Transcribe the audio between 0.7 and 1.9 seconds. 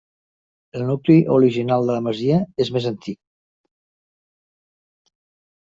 El nucli original